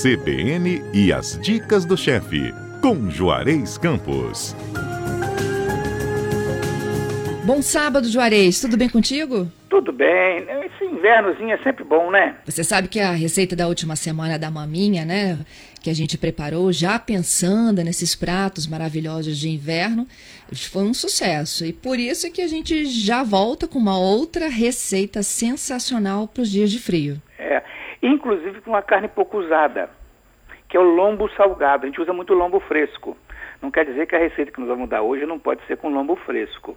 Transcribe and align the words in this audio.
CBN 0.00 0.80
e 0.94 1.12
as 1.12 1.36
dicas 1.40 1.84
do 1.84 1.96
chefe, 1.96 2.54
com 2.80 3.10
Juarez 3.10 3.76
Campos. 3.76 4.54
Bom 7.44 7.60
sábado, 7.60 8.08
Juarez. 8.08 8.60
Tudo 8.60 8.76
bem 8.76 8.88
contigo? 8.88 9.50
Tudo 9.68 9.90
bem. 9.92 10.46
Esse 10.66 10.84
invernozinho 10.84 11.50
é 11.50 11.58
sempre 11.64 11.82
bom, 11.82 12.12
né? 12.12 12.36
Você 12.44 12.62
sabe 12.62 12.86
que 12.86 13.00
a 13.00 13.10
receita 13.10 13.56
da 13.56 13.66
última 13.66 13.96
semana 13.96 14.38
da 14.38 14.52
maminha, 14.52 15.04
né? 15.04 15.36
Que 15.82 15.90
a 15.90 15.94
gente 15.94 16.16
preparou 16.16 16.72
já 16.72 16.96
pensando 17.00 17.82
nesses 17.82 18.14
pratos 18.14 18.68
maravilhosos 18.68 19.36
de 19.36 19.48
inverno, 19.48 20.06
foi 20.70 20.84
um 20.84 20.94
sucesso. 20.94 21.64
E 21.64 21.72
por 21.72 21.98
isso 21.98 22.24
é 22.24 22.30
que 22.30 22.42
a 22.42 22.46
gente 22.48 22.86
já 22.86 23.24
volta 23.24 23.66
com 23.66 23.80
uma 23.80 23.98
outra 23.98 24.46
receita 24.46 25.24
sensacional 25.24 26.28
para 26.28 26.42
os 26.42 26.50
dias 26.52 26.70
de 26.70 26.78
frio. 26.78 27.20
Inclusive 28.02 28.60
com 28.60 28.70
uma 28.70 28.82
carne 28.82 29.08
pouco 29.08 29.38
usada, 29.38 29.90
que 30.68 30.76
é 30.76 30.80
o 30.80 30.84
lombo 30.84 31.28
salgado. 31.30 31.84
A 31.84 31.86
gente 31.88 32.00
usa 32.00 32.12
muito 32.12 32.34
lombo 32.34 32.60
fresco. 32.60 33.16
Não 33.60 33.70
quer 33.70 33.84
dizer 33.84 34.06
que 34.06 34.14
a 34.14 34.18
receita 34.18 34.52
que 34.52 34.60
nós 34.60 34.68
vamos 34.68 34.88
dar 34.88 35.02
hoje 35.02 35.26
não 35.26 35.38
pode 35.38 35.64
ser 35.66 35.76
com 35.76 35.88
lombo 35.88 36.14
fresco. 36.16 36.76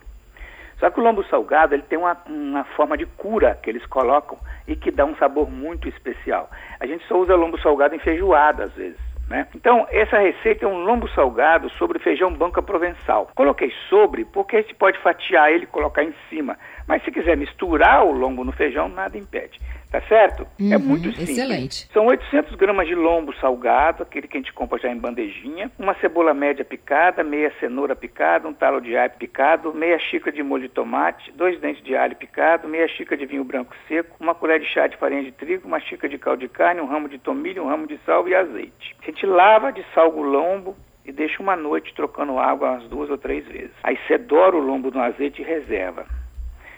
Só 0.79 0.89
que 0.89 0.99
o 0.99 1.03
lombo 1.03 1.23
salgado 1.25 1.75
ele 1.75 1.83
tem 1.83 1.99
uma, 1.99 2.17
uma 2.25 2.63
forma 2.75 2.97
de 2.97 3.05
cura 3.05 3.57
que 3.61 3.69
eles 3.69 3.85
colocam 3.85 4.39
e 4.67 4.75
que 4.75 4.89
dá 4.89 5.05
um 5.05 5.15
sabor 5.17 5.49
muito 5.49 5.87
especial. 5.87 6.49
A 6.79 6.87
gente 6.87 7.05
só 7.07 7.19
usa 7.19 7.35
lombo 7.35 7.59
salgado 7.61 7.93
em 7.93 7.99
feijoada 7.99 8.63
às 8.63 8.73
vezes. 8.73 9.10
Né? 9.31 9.47
Então, 9.55 9.87
essa 9.89 10.19
receita 10.19 10.65
é 10.65 10.67
um 10.67 10.83
lombo 10.83 11.07
salgado 11.11 11.69
sobre 11.71 11.99
feijão 11.99 12.33
banca 12.33 12.61
provençal. 12.61 13.31
Coloquei 13.33 13.71
sobre 13.89 14.25
porque 14.25 14.57
a 14.57 14.61
gente 14.61 14.75
pode 14.75 14.99
fatiar 14.99 15.49
ele 15.49 15.63
e 15.63 15.67
colocar 15.67 16.03
em 16.03 16.13
cima. 16.29 16.57
Mas 16.85 17.01
se 17.05 17.11
quiser 17.11 17.37
misturar 17.37 18.05
o 18.05 18.11
lombo 18.11 18.43
no 18.43 18.51
feijão, 18.51 18.89
nada 18.89 19.17
impede. 19.17 19.57
Tá 19.91 19.99
certo? 20.03 20.47
É 20.57 20.63
uhum, 20.63 20.73
é 20.73 20.77
muito 20.77 21.09
simples. 21.09 21.29
Excelente. 21.29 21.89
São 21.91 22.05
800 22.05 22.55
gramas 22.55 22.87
de 22.87 22.95
lombo 22.95 23.35
salgado, 23.35 24.03
aquele 24.03 24.25
que 24.25 24.37
a 24.37 24.39
gente 24.39 24.53
compra 24.53 24.79
já 24.79 24.89
em 24.89 24.97
bandejinha, 24.97 25.69
uma 25.77 25.93
cebola 25.95 26.33
média 26.33 26.63
picada, 26.63 27.25
meia 27.25 27.51
cenoura 27.59 27.93
picada, 27.93 28.47
um 28.47 28.53
talo 28.53 28.79
de 28.79 28.95
alho 28.95 29.11
picado, 29.19 29.73
meia 29.73 29.99
xícara 29.99 30.31
de 30.31 30.41
molho 30.41 30.63
de 30.63 30.69
tomate, 30.69 31.29
dois 31.33 31.59
dentes 31.59 31.83
de 31.83 31.93
alho 31.93 32.15
picado, 32.15 32.69
meia 32.69 32.87
xícara 32.87 33.17
de 33.17 33.25
vinho 33.25 33.43
branco 33.43 33.75
seco, 33.85 34.15
uma 34.17 34.33
colher 34.33 34.61
de 34.61 34.65
chá 34.67 34.87
de 34.87 34.95
farinha 34.95 35.23
de 35.23 35.33
trigo, 35.33 35.67
uma 35.67 35.81
xícara 35.81 36.07
de 36.07 36.17
caldo 36.17 36.39
de 36.39 36.47
carne, 36.47 36.79
um 36.79 36.87
ramo 36.87 37.09
de 37.09 37.17
tomilho, 37.17 37.61
um 37.61 37.67
ramo 37.67 37.85
de 37.85 37.99
sal 38.05 38.25
e 38.29 38.33
azeite. 38.33 38.95
A 39.01 39.05
gente 39.07 39.20
lava, 39.25 39.73
salgo 39.93 40.21
o 40.21 40.23
lombo, 40.23 40.75
e 41.05 41.11
deixa 41.11 41.41
uma 41.41 41.55
noite 41.55 41.93
trocando 41.95 42.37
água 42.37 42.71
umas 42.71 42.83
duas 42.89 43.09
ou 43.09 43.17
três 43.17 43.45
vezes. 43.47 43.71
Aí 43.83 43.97
você 44.05 44.17
dora 44.17 44.55
o 44.55 44.59
lombo 44.59 44.91
no 44.91 45.01
azeite 45.01 45.41
e 45.41 45.45
reserva. 45.45 46.05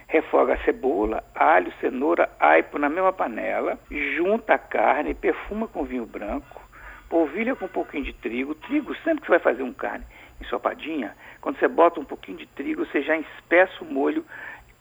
Refoga 0.08 0.54
a 0.54 0.64
cebola, 0.64 1.24
alho, 1.34 1.74
cenoura, 1.80 2.30
aipo 2.40 2.78
na 2.78 2.90
mesma 2.90 3.12
panela, 3.12 3.80
junta 4.16 4.54
a 4.54 4.60
carne, 4.60 5.14
perfuma 5.14 5.68
com 5.68 5.84
vinho 5.84 6.06
branco, 6.06 6.62
polvilha 7.10 7.56
com 7.56 7.66
um 7.66 7.70
pouquinho 7.70 8.04
de 8.04 8.14
trigo. 8.14 8.56
Trigo, 8.56 8.96
sempre 8.98 9.22
que 9.22 9.28
você 9.28 9.32
vai 9.32 9.40
fazer 9.40 9.64
um 9.64 9.74
carne 9.74 10.06
ensopadinha, 10.42 11.16
quando 11.42 11.58
você 11.58 11.68
bota 11.68 12.00
um 12.00 12.06
pouquinho 12.06 12.38
de 12.38 12.48
trigo, 12.48 12.86
você 12.86 13.02
já 13.02 13.18
espessa 13.18 13.84
o 13.84 13.86
molho 13.86 14.26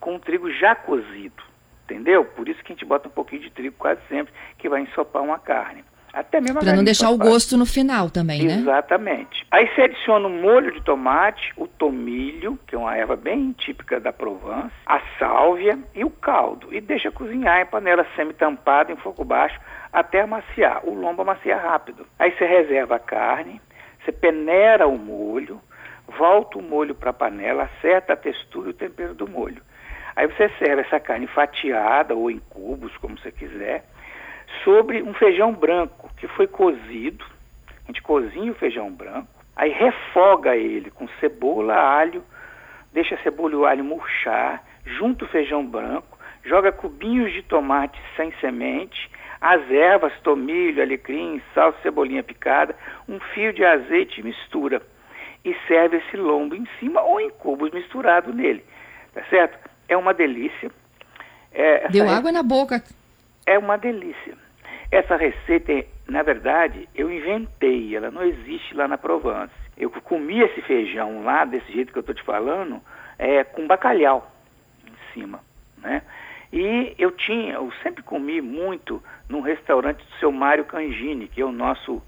com 0.01 0.17
o 0.17 0.21
trigo 0.21 0.51
já 0.51 0.75
cozido. 0.75 1.43
Entendeu? 1.85 2.25
Por 2.25 2.49
isso 2.49 2.63
que 2.63 2.73
a 2.73 2.75
gente 2.75 2.85
bota 2.85 3.09
um 3.09 3.13
pouquinho 3.13 3.43
de 3.43 3.51
trigo 3.51 3.77
quase 3.79 4.01
sempre 4.09 4.33
que 4.59 4.69
vai 4.69 4.81
ensopar 4.81 5.23
uma 5.23 5.39
carne. 5.39 5.85
Até 6.13 6.43
mesmo 6.43 6.61
Para 6.61 6.75
não 6.75 6.85
deixar 6.85 7.09
o 7.11 7.17
gosto 7.17 7.57
no 7.57 7.65
final 7.65 8.11
também, 8.11 8.45
né? 8.45 8.59
Exatamente. 8.59 9.47
Aí 9.51 9.67
você 9.69 9.83
adiciona 9.83 10.29
o 10.29 10.31
molho 10.31 10.71
de 10.71 10.83
tomate, 10.83 11.53
o 11.57 11.67
tomilho, 11.67 12.59
que 12.67 12.75
é 12.75 12.79
uma 12.79 12.95
erva 12.95 13.17
bem 13.17 13.53
típica 13.53 13.99
da 13.99 14.13
Provence, 14.13 14.75
a 14.85 15.01
sálvia 15.19 15.79
e 15.95 16.05
o 16.05 16.11
caldo. 16.11 16.69
E 16.71 16.83
deixa 16.83 17.11
cozinhar 17.11 17.63
em 17.63 17.67
panela 17.67 18.07
semi-tampada 18.15 18.93
em 18.93 18.97
fogo 18.97 19.25
baixo 19.25 19.59
até 19.91 20.21
amaciar. 20.21 20.87
O 20.87 20.95
lombo 20.95 21.23
amaciar 21.23 21.63
rápido. 21.63 22.07
Aí 22.19 22.31
você 22.33 22.45
reserva 22.45 22.97
a 22.97 23.01
carne, 23.01 23.59
você 24.05 24.13
peneira 24.13 24.87
o 24.87 24.99
molho, 24.99 25.59
volta 26.19 26.59
o 26.59 26.63
molho 26.63 26.95
para 26.95 27.09
a 27.09 27.15
panela, 27.15 27.71
acerta 27.79 28.13
a 28.13 28.17
textura 28.17 28.69
e 28.69 28.71
o 28.73 28.75
tempero 28.75 29.15
do 29.15 29.27
molho. 29.27 29.63
Aí 30.15 30.27
você 30.27 30.51
serve 30.59 30.83
essa 30.83 31.01
carne 31.01 31.27
fatiada 31.27 32.15
ou 32.15 32.31
em 32.31 32.39
cubos, 32.51 32.95
como 32.99 33.19
você 33.19 33.33
quiser 33.33 33.87
sobre 34.65 35.03
um 35.03 35.15
feijão 35.15 35.53
branco 35.53 36.11
que 36.17 36.27
foi 36.29 36.47
cozido. 36.47 37.25
A 37.85 37.87
gente 37.87 38.03
cozinha 38.03 38.53
o 38.53 38.55
feijão 38.55 38.91
branco, 38.91 39.29
aí 39.57 39.71
refoga 39.71 40.57
ele 40.57 40.91
com 40.91 41.09
cebola, 41.21 41.75
alho, 41.75 42.23
deixa 42.93 43.15
a 43.15 43.23
cebola 43.23 43.53
e 43.53 43.57
o 43.57 43.67
alho 43.67 43.85
murchar, 43.85 44.63
junta 44.85 45.25
o 45.25 45.29
feijão 45.29 45.67
branco, 45.67 46.19
joga 46.45 46.73
cubinhos 46.73 47.33
de 47.33 47.43
tomate 47.43 48.01
sem 48.17 48.33
semente, 48.41 49.11
as 49.41 49.69
ervas, 49.71 50.13
tomilho, 50.23 50.81
alecrim, 50.81 51.43
sal, 51.53 51.75
cebolinha 51.83 52.23
picada, 52.23 52.77
um 53.09 53.19
fio 53.35 53.53
de 53.53 53.65
azeite 53.65 54.21
e 54.21 54.25
mistura. 54.25 54.81
E 55.45 55.57
serve 55.67 55.97
esse 55.97 56.17
lombo 56.17 56.55
em 56.55 56.65
cima 56.79 57.03
ou 57.03 57.21
em 57.21 57.29
cubos 57.31 57.73
misturado 57.73 58.33
nele. 58.33 58.65
Tá 59.13 59.25
certo? 59.29 59.59
É 59.89 59.97
uma 59.97 60.15
delícia. 60.15 60.71
É, 61.51 61.89
Deu 61.89 62.09
água 62.09 62.31
na 62.31 62.45
boca. 62.45 62.81
É 63.45 63.59
uma 63.59 63.77
delícia. 63.77 64.37
Essa 64.93 65.17
receita, 65.17 65.73
na 66.07 66.23
verdade, 66.23 66.87
eu 66.95 67.11
inventei, 67.11 67.97
ela 67.97 68.11
não 68.11 68.23
existe 68.23 68.75
lá 68.75 68.87
na 68.87 68.99
Provence. 68.99 69.55
Eu 69.75 69.89
comi 69.91 70.41
esse 70.43 70.61
feijão 70.61 71.25
lá, 71.25 71.47
desse 71.47 71.73
jeito 71.73 71.91
que 71.91 71.99
eu 71.99 72.03
estou 72.03 72.15
te 72.15 72.23
falando, 72.23 72.79
é, 73.19 73.43
com 73.43 73.67
bacalhau 73.67 74.31
em 74.87 74.93
cima, 75.15 75.41
né? 75.79 76.03
E 76.53 76.95
eu 76.99 77.11
tinha, 77.11 77.55
eu 77.55 77.73
sempre 77.83 78.03
comi 78.03 78.43
muito 78.43 79.03
num 79.31 79.41
restaurante 79.41 80.05
do 80.05 80.13
seu 80.21 80.31
Mário 80.31 80.67
Cangini, 80.67 81.27
que 81.27 81.41
é 81.41 81.45
o 81.47 81.53
nosso, 81.53 82.03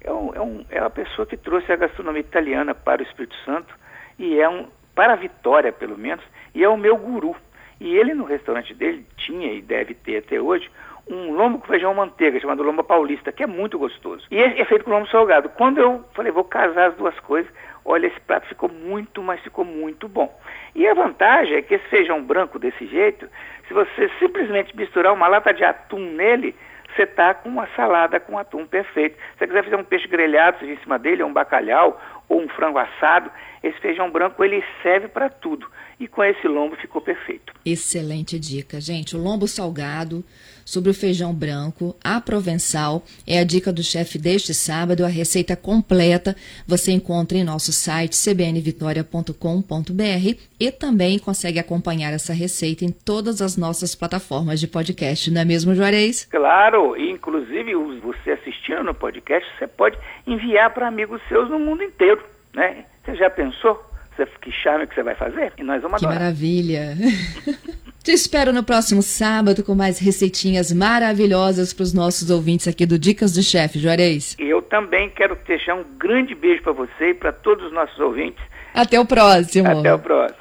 é, 0.00 0.08
é, 0.08 0.10
um, 0.40 0.66
é 0.68 0.80
a 0.80 0.90
pessoa 0.90 1.28
que 1.28 1.36
trouxe 1.36 1.70
a 1.70 1.76
gastronomia 1.76 2.22
italiana 2.22 2.74
para 2.74 3.02
o 3.02 3.04
Espírito 3.04 3.36
Santo 3.44 3.72
e 4.18 4.40
é 4.40 4.48
um, 4.48 4.66
para 4.96 5.12
a 5.12 5.16
Vitória 5.16 5.72
pelo 5.72 5.96
menos, 5.96 6.24
e 6.52 6.64
é 6.64 6.68
o 6.68 6.76
meu 6.76 6.96
guru. 6.96 7.36
E 7.78 7.94
ele 7.94 8.14
no 8.14 8.24
restaurante 8.24 8.74
dele 8.74 9.06
tinha 9.16 9.52
e 9.52 9.62
deve 9.62 9.94
ter 9.94 10.16
até 10.16 10.40
hoje 10.40 10.68
um 11.08 11.32
lombo 11.32 11.58
com 11.58 11.68
feijão 11.68 11.94
manteiga, 11.94 12.40
chamado 12.40 12.62
lombo 12.62 12.82
paulista, 12.82 13.30
que 13.30 13.42
é 13.42 13.46
muito 13.46 13.78
gostoso. 13.78 14.26
E 14.30 14.38
é 14.38 14.64
feito 14.64 14.84
com 14.84 14.90
lombo 14.90 15.08
salgado. 15.08 15.48
Quando 15.50 15.78
eu 15.78 16.04
falei, 16.14 16.32
vou 16.32 16.44
casar 16.44 16.88
as 16.88 16.96
duas 16.96 17.18
coisas, 17.20 17.50
olha, 17.84 18.06
esse 18.08 18.20
prato 18.20 18.48
ficou 18.48 18.68
muito, 18.68 19.22
mas 19.22 19.40
ficou 19.40 19.64
muito 19.64 20.08
bom. 20.08 20.36
E 20.74 20.86
a 20.86 20.94
vantagem 20.94 21.56
é 21.56 21.62
que 21.62 21.74
esse 21.74 21.86
feijão 21.88 22.22
branco 22.22 22.58
desse 22.58 22.86
jeito, 22.86 23.28
se 23.68 23.74
você 23.74 24.10
simplesmente 24.18 24.76
misturar 24.76 25.12
uma 25.12 25.28
lata 25.28 25.54
de 25.54 25.64
atum 25.64 26.00
nele, 26.00 26.54
você 26.94 27.02
está 27.02 27.34
com 27.34 27.48
uma 27.48 27.68
salada 27.76 28.18
com 28.18 28.38
atum 28.38 28.66
perfeito. 28.66 29.16
Se 29.16 29.38
você 29.38 29.46
quiser 29.46 29.64
fazer 29.64 29.76
um 29.76 29.84
peixe 29.84 30.08
grelhado, 30.08 30.58
seja 30.58 30.72
em 30.72 30.78
cima 30.78 30.98
dele, 30.98 31.22
ou 31.22 31.28
um 31.28 31.32
bacalhau, 31.32 32.00
ou 32.28 32.40
um 32.40 32.48
frango 32.48 32.78
assado, 32.78 33.30
esse 33.66 33.80
feijão 33.80 34.10
branco 34.10 34.44
ele 34.44 34.62
serve 34.82 35.08
para 35.08 35.28
tudo. 35.28 35.66
E 35.98 36.06
com 36.06 36.22
esse 36.22 36.46
lombo 36.46 36.76
ficou 36.76 37.00
perfeito. 37.00 37.54
Excelente 37.64 38.38
dica, 38.38 38.78
gente. 38.80 39.16
O 39.16 39.22
lombo 39.22 39.48
salgado 39.48 40.22
sobre 40.62 40.90
o 40.90 40.94
feijão 40.94 41.32
branco, 41.32 41.96
a 42.04 42.20
provençal, 42.20 43.02
é 43.26 43.38
a 43.38 43.44
dica 43.44 43.72
do 43.72 43.82
chefe 43.82 44.18
deste 44.18 44.52
sábado. 44.52 45.06
A 45.06 45.08
receita 45.08 45.56
completa 45.56 46.36
você 46.66 46.92
encontra 46.92 47.38
em 47.38 47.44
nosso 47.44 47.72
site 47.72 48.14
cbnvitoria.com.br 48.14 50.38
e 50.60 50.70
também 50.70 51.18
consegue 51.18 51.58
acompanhar 51.58 52.12
essa 52.12 52.34
receita 52.34 52.84
em 52.84 52.90
todas 52.90 53.40
as 53.40 53.56
nossas 53.56 53.94
plataformas 53.94 54.60
de 54.60 54.68
podcast, 54.68 55.30
não 55.30 55.40
é 55.40 55.46
mesmo, 55.46 55.74
Juarez? 55.74 56.26
Claro, 56.26 56.94
inclusive 57.00 57.74
você 58.02 58.32
assistindo 58.32 58.82
no 58.82 58.94
podcast, 58.94 59.48
você 59.58 59.66
pode 59.66 59.96
enviar 60.26 60.74
para 60.74 60.88
amigos 60.88 61.22
seus 61.28 61.48
no 61.48 61.58
mundo 61.58 61.82
inteiro, 61.82 62.22
né? 62.54 62.84
Você 63.06 63.14
já 63.14 63.30
pensou? 63.30 63.80
Você, 64.16 64.26
que 64.42 64.50
charme 64.50 64.86
que 64.86 64.94
você 64.96 65.02
vai 65.04 65.14
fazer? 65.14 65.52
E 65.56 65.62
nós 65.62 65.80
vamos 65.80 66.00
Que 66.00 66.06
maravilha! 66.06 66.96
Te 68.02 68.12
espero 68.12 68.52
no 68.52 68.62
próximo 68.62 69.02
sábado 69.02 69.64
com 69.64 69.74
mais 69.74 69.98
receitinhas 69.98 70.72
maravilhosas 70.72 71.72
para 71.72 71.82
os 71.82 71.92
nossos 71.92 72.30
ouvintes 72.30 72.68
aqui 72.68 72.86
do 72.86 72.98
Dicas 72.98 73.32
do 73.34 73.42
Chefe, 73.42 73.78
Juarez. 73.78 74.36
Eu 74.38 74.62
também 74.62 75.10
quero 75.10 75.36
deixar 75.46 75.74
um 75.74 75.84
grande 75.98 76.34
beijo 76.34 76.62
para 76.62 76.72
você 76.72 77.10
e 77.10 77.14
para 77.14 77.32
todos 77.32 77.66
os 77.66 77.72
nossos 77.72 77.98
ouvintes. 77.98 78.42
Até 78.74 78.98
o 78.98 79.06
próximo. 79.06 79.80
Até 79.80 79.94
o 79.94 79.98
próximo. 79.98 80.38